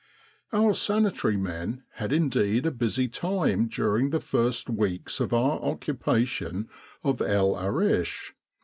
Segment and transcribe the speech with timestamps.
[0.51, 6.67] Our sanitary men had indeed a busy time during the first weeks of our occupation
[7.03, 8.33] of El Arish.